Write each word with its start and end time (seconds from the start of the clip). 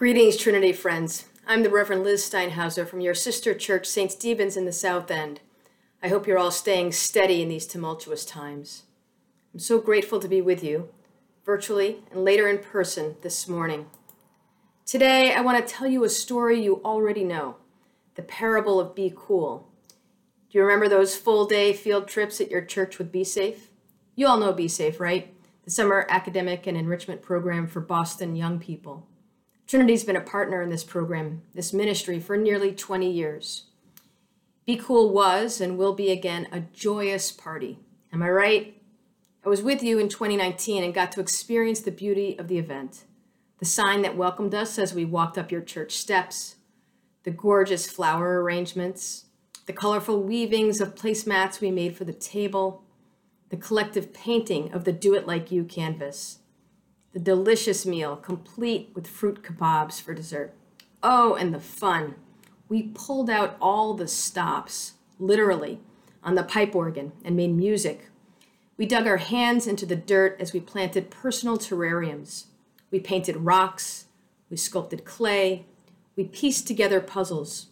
Greetings, 0.00 0.38
Trinity 0.38 0.72
friends. 0.72 1.26
I'm 1.46 1.62
the 1.62 1.68
Reverend 1.68 2.04
Liz 2.04 2.22
Steinhauser 2.24 2.88
from 2.88 3.02
your 3.02 3.12
sister 3.12 3.52
church, 3.52 3.86
St. 3.86 4.10
Stephen's 4.10 4.56
in 4.56 4.64
the 4.64 4.72
South 4.72 5.10
End. 5.10 5.40
I 6.02 6.08
hope 6.08 6.26
you're 6.26 6.38
all 6.38 6.50
staying 6.50 6.92
steady 6.92 7.42
in 7.42 7.50
these 7.50 7.66
tumultuous 7.66 8.24
times. 8.24 8.84
I'm 9.52 9.60
so 9.60 9.78
grateful 9.78 10.18
to 10.18 10.26
be 10.26 10.40
with 10.40 10.64
you, 10.64 10.88
virtually 11.44 11.98
and 12.10 12.24
later 12.24 12.48
in 12.48 12.60
person 12.60 13.16
this 13.20 13.46
morning. 13.46 13.90
Today, 14.86 15.34
I 15.34 15.42
want 15.42 15.58
to 15.58 15.70
tell 15.70 15.86
you 15.86 16.02
a 16.04 16.08
story 16.08 16.62
you 16.62 16.80
already 16.82 17.22
know 17.22 17.56
the 18.14 18.22
parable 18.22 18.80
of 18.80 18.94
Be 18.94 19.12
Cool. 19.14 19.68
Do 20.50 20.56
you 20.56 20.64
remember 20.64 20.88
those 20.88 21.14
full 21.14 21.44
day 21.44 21.74
field 21.74 22.08
trips 22.08 22.40
at 22.40 22.50
your 22.50 22.62
church 22.64 22.96
with 22.96 23.12
Be 23.12 23.22
Safe? 23.22 23.68
You 24.16 24.28
all 24.28 24.40
know 24.40 24.54
Be 24.54 24.66
Safe, 24.66 24.98
right? 24.98 25.34
The 25.66 25.70
summer 25.70 26.06
academic 26.08 26.66
and 26.66 26.74
enrichment 26.74 27.20
program 27.20 27.66
for 27.66 27.82
Boston 27.82 28.34
young 28.34 28.58
people. 28.58 29.06
Trinity's 29.70 30.02
been 30.02 30.16
a 30.16 30.20
partner 30.20 30.62
in 30.62 30.68
this 30.68 30.82
program, 30.82 31.42
this 31.54 31.72
ministry, 31.72 32.18
for 32.18 32.36
nearly 32.36 32.72
20 32.72 33.08
years. 33.08 33.66
Be 34.66 34.74
Cool 34.74 35.12
was 35.12 35.60
and 35.60 35.78
will 35.78 35.92
be 35.92 36.10
again 36.10 36.48
a 36.50 36.58
joyous 36.58 37.30
party. 37.30 37.78
Am 38.12 38.20
I 38.20 38.30
right? 38.30 38.82
I 39.46 39.48
was 39.48 39.62
with 39.62 39.80
you 39.80 40.00
in 40.00 40.08
2019 40.08 40.82
and 40.82 40.92
got 40.92 41.12
to 41.12 41.20
experience 41.20 41.78
the 41.78 41.92
beauty 41.92 42.36
of 42.36 42.48
the 42.48 42.58
event. 42.58 43.04
The 43.60 43.64
sign 43.64 44.02
that 44.02 44.16
welcomed 44.16 44.56
us 44.56 44.76
as 44.76 44.92
we 44.92 45.04
walked 45.04 45.38
up 45.38 45.52
your 45.52 45.60
church 45.60 45.92
steps, 45.92 46.56
the 47.22 47.30
gorgeous 47.30 47.88
flower 47.88 48.42
arrangements, 48.42 49.26
the 49.66 49.72
colorful 49.72 50.20
weavings 50.20 50.80
of 50.80 50.96
placemats 50.96 51.60
we 51.60 51.70
made 51.70 51.96
for 51.96 52.02
the 52.02 52.12
table, 52.12 52.82
the 53.50 53.56
collective 53.56 54.12
painting 54.12 54.72
of 54.72 54.82
the 54.82 54.92
Do 54.92 55.14
It 55.14 55.28
Like 55.28 55.52
You 55.52 55.62
canvas, 55.62 56.39
the 57.12 57.20
delicious 57.20 57.84
meal, 57.84 58.16
complete 58.16 58.90
with 58.94 59.06
fruit 59.06 59.42
kebabs 59.42 60.00
for 60.00 60.14
dessert. 60.14 60.54
Oh, 61.02 61.34
and 61.34 61.52
the 61.52 61.60
fun. 61.60 62.14
We 62.68 62.84
pulled 62.94 63.28
out 63.28 63.56
all 63.60 63.94
the 63.94 64.06
stops, 64.06 64.92
literally, 65.18 65.80
on 66.22 66.34
the 66.34 66.44
pipe 66.44 66.74
organ 66.74 67.12
and 67.24 67.36
made 67.36 67.54
music. 67.54 68.06
We 68.76 68.86
dug 68.86 69.06
our 69.06 69.16
hands 69.18 69.66
into 69.66 69.86
the 69.86 69.96
dirt 69.96 70.36
as 70.40 70.52
we 70.52 70.60
planted 70.60 71.10
personal 71.10 71.58
terrariums. 71.58 72.44
We 72.90 73.00
painted 73.00 73.36
rocks, 73.38 74.06
we 74.48 74.56
sculpted 74.56 75.04
clay, 75.04 75.66
we 76.16 76.24
pieced 76.24 76.66
together 76.66 77.00
puzzles, 77.00 77.66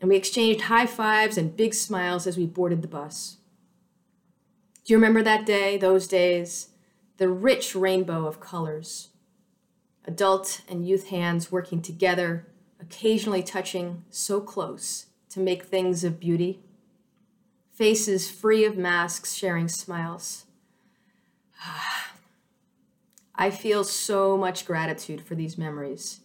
and 0.00 0.08
we 0.08 0.16
exchanged 0.16 0.62
high 0.62 0.86
fives 0.86 1.38
and 1.38 1.56
big 1.56 1.74
smiles 1.74 2.26
as 2.26 2.36
we 2.36 2.46
boarded 2.46 2.82
the 2.82 2.88
bus. 2.88 3.36
Do 4.84 4.92
you 4.92 4.96
remember 4.96 5.22
that 5.22 5.46
day, 5.46 5.78
those 5.78 6.06
days? 6.06 6.68
The 7.16 7.28
rich 7.28 7.74
rainbow 7.74 8.26
of 8.26 8.40
colors. 8.40 9.10
Adult 10.04 10.62
and 10.68 10.86
youth 10.86 11.08
hands 11.08 11.52
working 11.52 11.80
together, 11.80 12.46
occasionally 12.80 13.42
touching 13.42 14.04
so 14.10 14.40
close 14.40 15.06
to 15.30 15.40
make 15.40 15.64
things 15.64 16.04
of 16.04 16.20
beauty. 16.20 16.60
Faces 17.72 18.30
free 18.30 18.64
of 18.64 18.76
masks 18.76 19.34
sharing 19.34 19.68
smiles. 19.68 20.46
I 23.36 23.50
feel 23.50 23.84
so 23.84 24.36
much 24.36 24.66
gratitude 24.66 25.20
for 25.20 25.34
these 25.34 25.58
memories. 25.58 26.20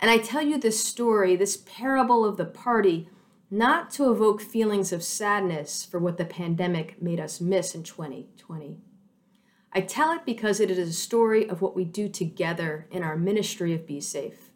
And 0.00 0.10
I 0.10 0.18
tell 0.18 0.42
you 0.42 0.58
this 0.58 0.84
story, 0.84 1.36
this 1.36 1.56
parable 1.56 2.24
of 2.24 2.36
the 2.36 2.44
party, 2.44 3.08
not 3.50 3.90
to 3.92 4.10
evoke 4.10 4.42
feelings 4.42 4.92
of 4.92 5.02
sadness 5.02 5.84
for 5.84 5.98
what 5.98 6.18
the 6.18 6.24
pandemic 6.24 7.00
made 7.00 7.20
us 7.20 7.40
miss 7.40 7.74
in 7.74 7.82
2020 7.82 8.78
I 9.76 9.80
tell 9.80 10.12
it 10.12 10.24
because 10.24 10.60
it 10.60 10.70
is 10.70 10.78
a 10.78 10.92
story 10.92 11.48
of 11.48 11.60
what 11.60 11.74
we 11.74 11.84
do 11.84 12.08
together 12.08 12.86
in 12.92 13.02
our 13.02 13.16
ministry 13.16 13.74
of 13.74 13.88
Be 13.88 14.00
Safe. 14.00 14.50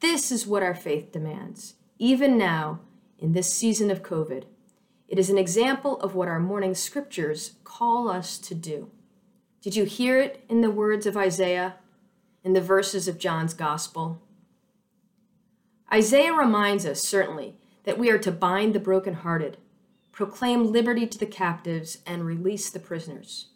This 0.00 0.32
is 0.32 0.46
what 0.46 0.62
our 0.62 0.74
faith 0.74 1.12
demands, 1.12 1.74
even 1.98 2.38
now 2.38 2.80
in 3.18 3.32
this 3.32 3.52
season 3.52 3.90
of 3.90 4.02
COVID. 4.02 4.44
It 5.06 5.18
is 5.18 5.28
an 5.28 5.36
example 5.36 6.00
of 6.00 6.14
what 6.14 6.28
our 6.28 6.40
morning 6.40 6.74
scriptures 6.74 7.56
call 7.62 8.08
us 8.08 8.38
to 8.38 8.54
do. 8.54 8.90
Did 9.60 9.76
you 9.76 9.84
hear 9.84 10.18
it 10.18 10.42
in 10.48 10.62
the 10.62 10.70
words 10.70 11.04
of 11.04 11.16
Isaiah, 11.16 11.74
in 12.42 12.54
the 12.54 12.60
verses 12.62 13.06
of 13.06 13.18
John's 13.18 13.52
Gospel? 13.52 14.22
Isaiah 15.92 16.32
reminds 16.32 16.86
us, 16.86 17.02
certainly, 17.02 17.56
that 17.84 17.98
we 17.98 18.10
are 18.10 18.18
to 18.18 18.32
bind 18.32 18.74
the 18.74 18.80
brokenhearted, 18.80 19.58
proclaim 20.10 20.72
liberty 20.72 21.06
to 21.06 21.18
the 21.18 21.26
captives, 21.26 21.98
and 22.06 22.24
release 22.24 22.70
the 22.70 22.80
prisoners. 22.80 23.48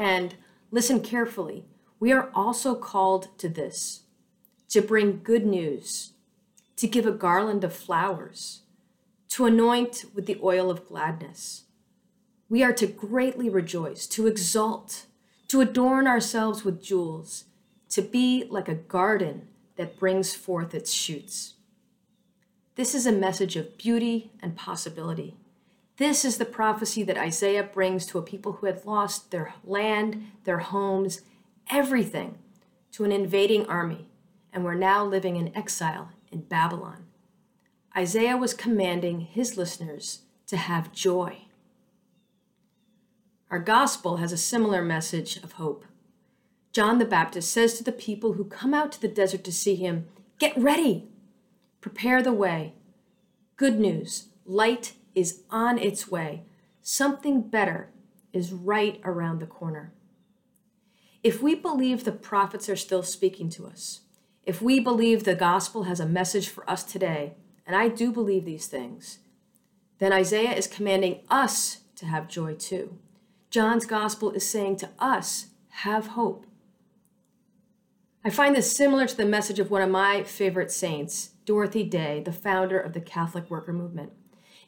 And 0.00 0.34
listen 0.70 1.02
carefully, 1.02 1.66
we 2.00 2.10
are 2.10 2.30
also 2.34 2.74
called 2.74 3.36
to 3.36 3.50
this 3.50 4.04
to 4.70 4.80
bring 4.80 5.20
good 5.22 5.44
news, 5.44 6.12
to 6.76 6.86
give 6.86 7.04
a 7.04 7.12
garland 7.12 7.64
of 7.64 7.74
flowers, 7.74 8.62
to 9.28 9.44
anoint 9.44 10.06
with 10.14 10.24
the 10.24 10.40
oil 10.42 10.70
of 10.70 10.88
gladness. 10.88 11.64
We 12.48 12.62
are 12.62 12.72
to 12.72 12.86
greatly 12.86 13.50
rejoice, 13.50 14.06
to 14.06 14.26
exult, 14.26 15.04
to 15.48 15.60
adorn 15.60 16.06
ourselves 16.06 16.64
with 16.64 16.82
jewels, 16.82 17.44
to 17.90 18.00
be 18.00 18.46
like 18.48 18.70
a 18.70 18.74
garden 18.74 19.48
that 19.76 19.98
brings 19.98 20.34
forth 20.34 20.74
its 20.74 20.94
shoots. 20.94 21.54
This 22.74 22.94
is 22.94 23.04
a 23.04 23.12
message 23.12 23.54
of 23.56 23.76
beauty 23.76 24.30
and 24.40 24.56
possibility. 24.56 25.36
This 26.00 26.24
is 26.24 26.38
the 26.38 26.46
prophecy 26.46 27.02
that 27.02 27.18
Isaiah 27.18 27.62
brings 27.62 28.06
to 28.06 28.16
a 28.16 28.22
people 28.22 28.52
who 28.52 28.66
had 28.66 28.86
lost 28.86 29.30
their 29.30 29.52
land, 29.62 30.30
their 30.44 30.60
homes, 30.60 31.20
everything 31.70 32.38
to 32.92 33.04
an 33.04 33.12
invading 33.12 33.66
army, 33.66 34.06
and 34.50 34.64
were 34.64 34.74
now 34.74 35.04
living 35.04 35.36
in 35.36 35.54
exile 35.54 36.12
in 36.32 36.40
Babylon. 36.40 37.04
Isaiah 37.94 38.38
was 38.38 38.54
commanding 38.54 39.20
his 39.20 39.58
listeners 39.58 40.22
to 40.46 40.56
have 40.56 40.90
joy. 40.90 41.42
Our 43.50 43.58
gospel 43.58 44.16
has 44.16 44.32
a 44.32 44.38
similar 44.38 44.80
message 44.80 45.36
of 45.36 45.52
hope. 45.52 45.84
John 46.72 46.96
the 46.96 47.04
Baptist 47.04 47.52
says 47.52 47.74
to 47.74 47.84
the 47.84 47.92
people 47.92 48.32
who 48.32 48.44
come 48.44 48.72
out 48.72 48.90
to 48.92 49.02
the 49.02 49.06
desert 49.06 49.44
to 49.44 49.52
see 49.52 49.74
him, 49.74 50.06
Get 50.38 50.56
ready, 50.56 51.10
prepare 51.82 52.22
the 52.22 52.32
way. 52.32 52.72
Good 53.58 53.78
news, 53.78 54.28
light 54.46 54.94
is 55.14 55.42
on 55.50 55.78
its 55.78 56.08
way. 56.08 56.44
Something 56.82 57.42
better 57.42 57.90
is 58.32 58.52
right 58.52 59.00
around 59.04 59.40
the 59.40 59.46
corner. 59.46 59.92
If 61.22 61.42
we 61.42 61.54
believe 61.54 62.04
the 62.04 62.12
prophets 62.12 62.68
are 62.68 62.76
still 62.76 63.02
speaking 63.02 63.50
to 63.50 63.66
us, 63.66 64.00
if 64.44 64.62
we 64.62 64.80
believe 64.80 65.24
the 65.24 65.34
gospel 65.34 65.82
has 65.84 66.00
a 66.00 66.06
message 66.06 66.48
for 66.48 66.68
us 66.68 66.82
today, 66.82 67.34
and 67.66 67.76
I 67.76 67.88
do 67.88 68.10
believe 68.10 68.44
these 68.44 68.66
things, 68.66 69.18
then 69.98 70.12
Isaiah 70.12 70.54
is 70.54 70.66
commanding 70.66 71.20
us 71.28 71.82
to 71.96 72.06
have 72.06 72.26
joy 72.26 72.54
too. 72.54 72.98
John's 73.50 73.84
gospel 73.84 74.30
is 74.30 74.48
saying 74.48 74.76
to 74.76 74.90
us, 74.98 75.48
have 75.68 76.08
hope. 76.08 76.46
I 78.24 78.30
find 78.30 78.54
this 78.54 78.74
similar 78.74 79.06
to 79.06 79.16
the 79.16 79.24
message 79.24 79.58
of 79.58 79.70
one 79.70 79.82
of 79.82 79.90
my 79.90 80.22
favorite 80.22 80.70
saints, 80.70 81.30
Dorothy 81.44 81.84
Day, 81.84 82.22
the 82.24 82.32
founder 82.32 82.78
of 82.78 82.92
the 82.92 83.00
Catholic 83.00 83.50
Worker 83.50 83.72
Movement. 83.72 84.12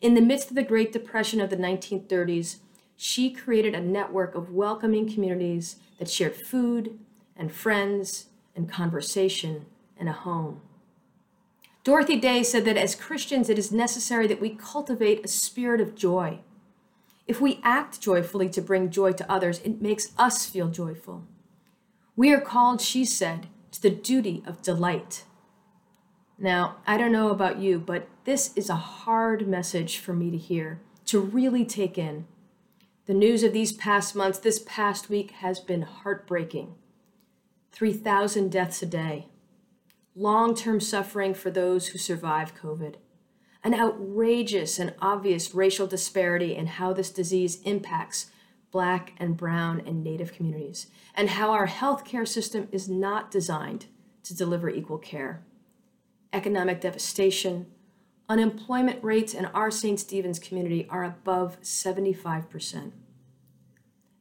In 0.03 0.15
the 0.15 0.21
midst 0.21 0.51
of 0.51 0.57
the 0.57 0.65
Great 0.65 0.93
Depression 0.93 1.41
of 1.41 1.49
the 1.49 1.57
1930s, 1.57 2.57
she 2.97 3.31
created 3.31 3.73
a 3.73 3.81
network 3.81 4.35
of 4.35 4.51
welcoming 4.51 5.09
communities 5.09 5.77
that 6.01 6.11
shared 6.11 6.35
food 6.35 6.99
and 7.37 7.53
friends 7.53 8.27
and 8.57 8.69
conversation 8.69 9.65
and 9.97 10.09
a 10.09 10.13
home. 10.13 10.61
Dorothy 11.85 12.19
Day 12.19 12.43
said 12.43 12.65
that 12.65 12.77
as 12.77 12.97
Christians, 12.97 13.49
it 13.49 13.61
is 13.61 13.71
necessary 13.71 14.27
that 14.27 14.41
we 14.41 14.51
cultivate 14.51 15.25
a 15.25 15.29
spirit 15.29 15.81
of 15.81 15.95
joy. 15.95 16.41
If 17.29 17.41
we 17.41 17.61
act 17.63 18.01
joyfully 18.01 18.49
to 18.51 18.61
bring 18.61 18.91
joy 18.91 19.13
to 19.13 19.31
others, 19.31 19.61
it 19.61 19.81
makes 19.81 20.13
us 20.19 20.47
feel 20.47 20.67
joyful. 20.67 21.23
We 22.17 22.33
are 22.33 22.41
called, 22.41 22.81
she 22.81 23.05
said, 23.05 23.47
to 23.71 23.81
the 23.81 23.91
duty 23.91 24.43
of 24.49 24.63
delight. 24.63 25.23
Now, 26.43 26.79
I 26.89 26.99
don't 26.99 27.13
know 27.13 27.31
about 27.31 27.59
you, 27.59 27.79
but 27.79 28.09
this 28.25 28.53
is 28.57 28.69
a 28.69 28.75
hard 28.75 29.47
message 29.47 29.99
for 29.99 30.13
me 30.13 30.29
to 30.33 30.37
hear, 30.37 30.81
to 31.07 31.21
really 31.21 31.65
take 31.65 31.97
in. 31.97 32.27
The 33.07 33.15
news 33.15 33.45
of 33.45 33.53
these 33.53 33.71
past 33.71 34.17
months, 34.17 34.41
this 34.41 34.61
past 34.67 35.09
week, 35.09 35.31
has 35.31 35.61
been 35.61 35.83
heartbreaking. 35.83 36.75
3,000 37.71 38.51
deaths 38.51 38.83
a 38.83 38.87
day, 38.87 39.29
long 40.17 40.57
term 40.57 40.81
suffering 40.81 41.33
for 41.33 41.53
those 41.53 41.89
who 41.89 41.99
survive 41.99 42.57
COVID, 42.57 42.97
an 43.63 43.73
outrageous 43.73 44.81
and 44.81 44.95
obvious 45.01 45.55
racial 45.55 45.87
disparity 45.87 46.57
in 46.57 46.67
how 46.67 46.93
this 46.93 47.11
disease 47.11 47.63
impacts 47.63 48.33
Black 48.73 49.13
and 49.17 49.37
Brown 49.37 49.81
and 49.87 50.03
Native 50.03 50.33
communities, 50.33 50.89
and 51.15 51.31
how 51.31 51.53
our 51.53 51.69
healthcare 51.69 52.27
system 52.27 52.67
is 52.73 52.89
not 52.89 53.31
designed 53.31 53.87
to 54.25 54.35
deliver 54.35 54.69
equal 54.69 54.99
care 54.99 55.45
economic 56.33 56.81
devastation, 56.81 57.67
unemployment 58.29 59.03
rates 59.03 59.35
in 59.35 59.47
our 59.47 59.71
St. 59.71 60.01
Stephen's 60.01 60.39
community 60.39 60.87
are 60.89 61.05
above 61.05 61.61
75%. 61.61 62.93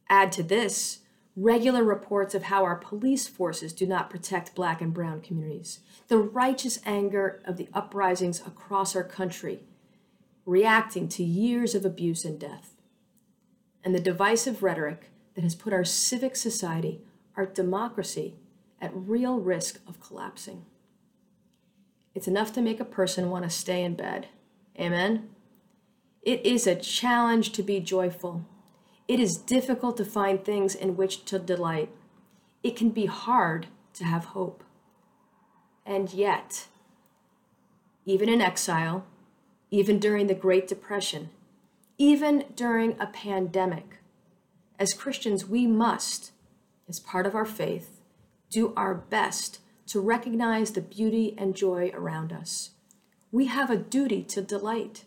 Add 0.08 0.32
to 0.32 0.42
this 0.42 1.00
regular 1.34 1.82
reports 1.82 2.34
of 2.34 2.44
how 2.44 2.64
our 2.64 2.76
police 2.76 3.26
forces 3.26 3.72
do 3.72 3.86
not 3.86 4.10
protect 4.10 4.54
black 4.54 4.82
and 4.82 4.92
brown 4.92 5.22
communities, 5.22 5.80
the 6.08 6.18
righteous 6.18 6.78
anger 6.84 7.40
of 7.46 7.56
the 7.56 7.68
uprisings 7.72 8.40
across 8.40 8.94
our 8.94 9.04
country, 9.04 9.60
reacting 10.44 11.08
to 11.08 11.24
years 11.24 11.74
of 11.74 11.86
abuse 11.86 12.24
and 12.24 12.38
death, 12.38 12.74
and 13.82 13.94
the 13.94 14.00
divisive 14.00 14.62
rhetoric 14.62 15.10
that 15.34 15.44
has 15.44 15.54
put 15.54 15.72
our 15.72 15.84
civic 15.84 16.36
society, 16.36 17.00
our 17.36 17.46
democracy, 17.46 18.34
at 18.80 18.90
real 18.94 19.38
risk 19.38 19.80
of 19.88 20.00
collapsing. 20.00 20.66
It's 22.14 22.28
enough 22.28 22.52
to 22.54 22.62
make 22.62 22.80
a 22.80 22.84
person 22.84 23.30
want 23.30 23.44
to 23.44 23.50
stay 23.50 23.82
in 23.82 23.94
bed. 23.94 24.28
Amen? 24.78 25.30
It 26.22 26.44
is 26.46 26.66
a 26.66 26.76
challenge 26.76 27.52
to 27.52 27.62
be 27.62 27.80
joyful. 27.80 28.44
It 29.08 29.18
is 29.18 29.36
difficult 29.36 29.96
to 29.96 30.04
find 30.04 30.44
things 30.44 30.74
in 30.74 30.96
which 30.96 31.24
to 31.26 31.38
delight. 31.38 31.90
It 32.62 32.76
can 32.76 32.90
be 32.90 33.06
hard 33.06 33.66
to 33.94 34.04
have 34.04 34.26
hope. 34.26 34.62
And 35.84 36.12
yet, 36.12 36.68
even 38.04 38.28
in 38.28 38.40
exile, 38.40 39.04
even 39.70 39.98
during 39.98 40.28
the 40.28 40.34
Great 40.34 40.68
Depression, 40.68 41.30
even 41.98 42.44
during 42.54 42.98
a 43.00 43.06
pandemic, 43.06 43.98
as 44.78 44.94
Christians, 44.94 45.46
we 45.46 45.66
must, 45.66 46.32
as 46.88 47.00
part 47.00 47.26
of 47.26 47.34
our 47.34 47.44
faith, 47.44 48.00
do 48.50 48.72
our 48.76 48.94
best 48.94 49.60
to 49.92 50.00
recognize 50.00 50.70
the 50.70 50.80
beauty 50.80 51.34
and 51.36 51.54
joy 51.54 51.90
around 51.92 52.32
us. 52.32 52.70
We 53.30 53.44
have 53.48 53.68
a 53.68 53.76
duty 53.76 54.22
to 54.22 54.40
delight. 54.40 55.04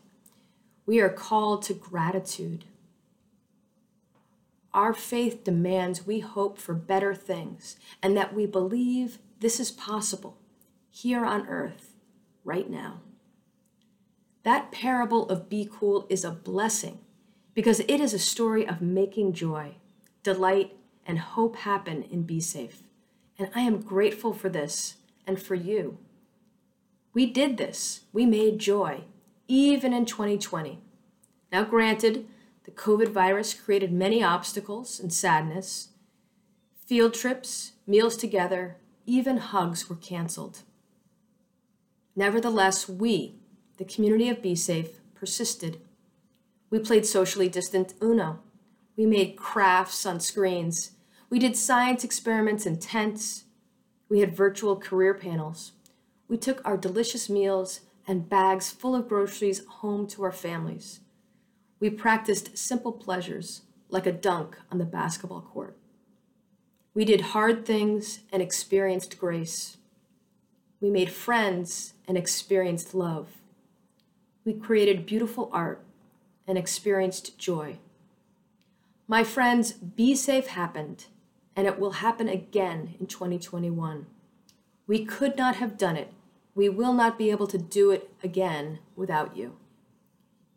We 0.86 1.00
are 1.00 1.10
called 1.10 1.64
to 1.64 1.74
gratitude. 1.74 2.66
Our 4.76 4.94
faith 4.94 5.44
demands 5.44 6.06
we 6.06 6.20
hope 6.20 6.60
for 6.60 6.76
better 6.76 7.16
things 7.16 7.78
and 8.04 8.16
that 8.16 8.36
we 8.36 8.46
believe 8.46 9.18
this 9.40 9.60
is 9.60 9.72
possible 9.72 10.38
here 10.92 11.26
on 11.26 11.48
earth 11.48 11.96
right 12.44 12.70
now. 12.70 13.02
That 14.44 14.72
parable 14.72 15.28
of 15.30 15.50
Be 15.50 15.68
Cool 15.68 16.06
is 16.12 16.24
a 16.24 16.30
blessing 16.30 17.00
because 17.56 17.80
it 17.80 18.00
is 18.00 18.14
a 18.14 18.20
story 18.20 18.68
of 18.68 18.84
making 18.84 19.34
joy, 19.34 19.78
delight, 20.22 20.76
and 21.08 21.18
hope 21.18 21.56
happen 21.56 22.04
in 22.04 22.22
Be 22.22 22.40
Safe. 22.40 22.84
And 23.38 23.50
I 23.54 23.62
am 23.62 23.82
grateful 23.82 24.34
for 24.34 24.50
this 24.50 24.96
and 25.28 25.42
for 25.42 25.56
you. 25.56 25.98
We 27.14 27.26
did 27.26 27.58
this. 27.58 28.02
We 28.14 28.26
made 28.26 28.60
joy, 28.60 29.06
even 29.48 29.94
in 29.94 30.06
2020. 30.06 30.80
Now, 31.52 31.64
granted, 31.64 32.28
the 32.66 32.72
COVID 32.72 33.10
virus 33.10 33.54
created 33.54 33.92
many 33.92 34.24
obstacles 34.24 35.00
and 35.00 35.14
sadness. 35.14 35.90
Field 36.86 37.14
trips, 37.14 37.74
meals 37.88 38.18
together, 38.18 38.78
even 39.06 39.38
hugs 39.38 39.90
were 39.90 39.96
canceled. 39.96 40.60
Nevertheless, 42.16 42.88
we, 42.90 43.36
the 43.78 43.86
community 43.86 44.30
of 44.30 44.42
Be 44.42 44.56
Safe, 44.56 45.00
persisted. 45.14 45.80
We 46.70 46.80
played 46.80 47.06
socially 47.06 47.50
distant 47.50 47.94
Uno. 48.02 48.40
We 48.98 49.06
made 49.06 49.36
crafts 49.36 50.06
on 50.06 50.20
screens 50.20 50.95
we 51.36 51.40
did 51.40 51.58
science 51.58 52.06
experiments 52.06 52.66
in 52.66 52.80
tents. 52.80 53.44
We 54.08 54.22
had 54.22 54.38
virtual 54.38 54.78
career 54.78 55.14
panels. 55.14 55.74
We 56.30 56.38
took 56.38 56.62
our 56.64 56.78
delicious 56.78 57.30
meals 57.30 57.82
and 58.08 58.30
bags 58.30 58.72
full 58.72 58.96
of 58.96 59.10
groceries 59.10 59.66
home 59.66 60.08
to 60.08 60.24
our 60.24 60.32
families. 60.32 61.02
We 61.82 61.90
practiced 61.90 62.58
simple 62.58 62.94
pleasures 62.94 63.64
like 63.90 64.06
a 64.06 64.14
dunk 64.14 64.56
on 64.72 64.78
the 64.78 64.86
basketball 64.86 65.42
court. 65.42 65.76
We 66.94 67.04
did 67.04 67.20
hard 67.20 67.66
things 67.66 68.22
and 68.32 68.42
experienced 68.42 69.20
grace. 69.20 69.76
We 70.80 70.90
made 70.90 71.12
friends 71.12 71.96
and 72.08 72.18
experienced 72.18 72.96
love. 72.96 73.28
We 74.46 74.54
created 74.54 75.06
beautiful 75.06 75.50
art 75.52 75.84
and 76.48 76.58
experienced 76.58 77.38
joy. 77.38 77.80
My 79.06 79.26
friends, 79.26 79.74
Be 79.74 80.16
Safe 80.16 80.48
happened 80.48 81.08
and 81.56 81.68
it 81.68 81.80
will 81.80 81.92
happen 81.92 82.28
again 82.28 82.96
in 83.00 83.08
2021. 83.08 84.08
We 84.88 85.06
could 85.06 85.38
not 85.38 85.56
have 85.56 85.78
done 85.78 85.96
it. 85.96 86.14
We 86.54 86.70
will 86.70 86.94
not 86.94 87.18
be 87.18 87.32
able 87.32 87.48
to 87.48 87.58
do 87.58 87.92
it 87.92 88.12
again 88.24 88.80
without 88.96 89.36
you. 89.36 89.58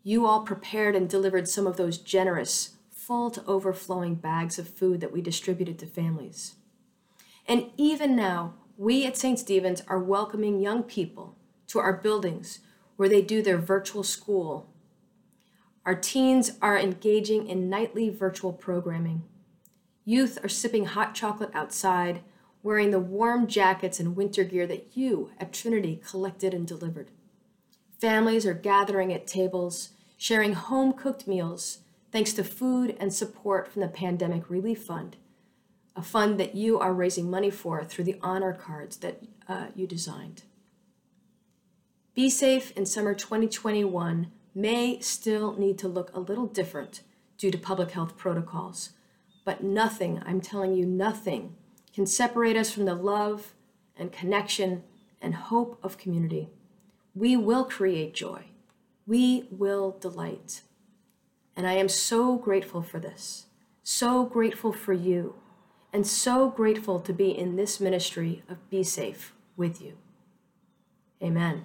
You 0.03 0.27
all 0.27 0.43
prepared 0.43 0.95
and 0.97 1.09
delivered 1.09 1.49
some 1.49 1.67
of 1.67 1.77
those 1.77 1.99
generous, 1.99 2.77
full 2.91 3.31
to 3.31 3.45
overflowing 3.47 4.17
bags 4.17 4.59
of 4.59 4.69
food 4.69 5.01
that 5.01 5.13
we 5.13 5.21
distributed 5.23 5.79
to 5.79 5.87
families. 5.87 6.57
And 7.47 7.71
even 7.77 8.15
now, 8.15 8.55
we 8.77 9.07
at 9.07 9.17
St. 9.17 9.39
Stephen's 9.39 9.83
are 9.89 9.99
welcoming 9.99 10.61
young 10.61 10.83
people 10.83 11.37
to 11.69 11.79
our 11.79 11.93
buildings 11.93 12.61
where 12.97 13.09
they 13.09 13.23
do 13.23 13.43
their 13.43 13.59
virtual 13.59 14.03
school. 14.03 14.69
Our 15.85 15.95
teens 15.95 16.53
are 16.61 16.79
engaging 16.79 17.49
in 17.49 17.71
nightly 17.71 18.11
virtual 18.11 18.53
programming. 18.53 19.23
Youth 20.09 20.43
are 20.43 20.49
sipping 20.49 20.87
hot 20.87 21.15
chocolate 21.15 21.51
outside, 21.53 22.23
wearing 22.63 22.93
the 22.93 22.99
warm 22.99 23.47
jackets 23.47 24.01
and 24.01 24.17
winter 24.17 24.43
gear 24.43 24.67
that 24.67 24.97
you 24.97 25.33
at 25.39 25.53
Trinity 25.53 26.01
collected 26.03 26.55
and 26.55 26.67
delivered. 26.67 27.11
Families 28.01 28.47
are 28.47 28.55
gathering 28.55 29.13
at 29.13 29.27
tables, 29.27 29.91
sharing 30.17 30.55
home 30.55 30.95
cooked 30.95 31.27
meals, 31.29 31.81
thanks 32.11 32.33
to 32.33 32.43
food 32.43 32.97
and 32.99 33.13
support 33.13 33.71
from 33.71 33.83
the 33.83 33.89
Pandemic 33.89 34.49
Relief 34.49 34.83
Fund, 34.83 35.19
a 35.95 36.01
fund 36.01 36.41
that 36.41 36.55
you 36.55 36.79
are 36.79 36.95
raising 36.95 37.29
money 37.29 37.51
for 37.51 37.85
through 37.85 38.05
the 38.05 38.19
honor 38.23 38.55
cards 38.55 38.97
that 38.97 39.23
uh, 39.47 39.67
you 39.75 39.87
designed. 39.87 40.45
Be 42.15 42.31
Safe 42.31 42.75
in 42.75 42.87
summer 42.87 43.13
2021 43.13 44.33
may 44.55 45.01
still 45.01 45.55
need 45.59 45.77
to 45.77 45.87
look 45.87 46.11
a 46.17 46.21
little 46.21 46.47
different 46.47 47.03
due 47.37 47.51
to 47.51 47.59
public 47.59 47.91
health 47.91 48.17
protocols 48.17 48.93
but 49.49 49.65
nothing, 49.65 50.21
I'm 50.27 50.43
telling 50.43 50.75
you, 50.75 50.85
nothing 50.85 51.57
can 51.95 52.05
separate 52.05 52.55
us 52.55 52.71
from 52.71 52.85
the 52.85 52.95
love 52.95 53.55
and 53.97 54.13
connection 54.13 54.83
and 55.23 55.35
hope 55.35 55.79
of 55.83 55.97
community. 55.97 56.51
We 57.15 57.35
will 57.35 57.65
create 57.65 58.13
joy. 58.13 58.45
We 59.07 59.49
will 59.51 59.97
delight. 60.03 60.61
And 61.57 61.67
I 61.67 61.73
am 61.73 61.89
so 61.89 62.37
grateful 62.37 62.83
for 62.83 63.01
this, 63.01 63.47
so 63.83 64.27
grateful 64.27 64.71
for 64.71 64.93
you, 64.93 65.37
and 65.95 66.07
so 66.07 66.51
grateful 66.51 67.01
to 67.01 67.15
be 67.15 67.31
in 67.31 67.57
this 67.57 67.81
ministry 67.81 68.43
of 68.51 68.69
Be 68.69 68.83
Safe 68.83 69.33
with 69.57 69.81
you. 69.81 69.97
Amen. 71.23 71.65